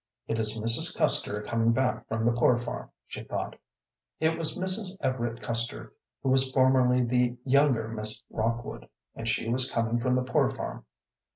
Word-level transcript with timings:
"It 0.27 0.39
is 0.39 0.57
Mrs. 0.57 0.97
Custer 0.97 1.43
coming 1.43 1.73
back 1.73 2.07
from 2.07 2.25
the 2.25 2.31
Poor 2.31 2.57
Farm," 2.57 2.89
she 3.05 3.23
thought. 3.23 3.55
It 4.19 4.35
was 4.35 4.57
Mrs. 4.57 4.97
Everett 5.05 5.43
Custer, 5.43 5.93
who 6.23 6.29
was 6.29 6.49
formerly 6.51 7.03
the 7.03 7.37
younger 7.45 7.87
Miss 7.87 8.23
Rockwood, 8.31 8.89
and 9.13 9.29
she 9.29 9.47
was 9.47 9.69
coming 9.71 9.99
from 9.99 10.15
the 10.15 10.23
Poor 10.23 10.49
Farm. 10.49 10.85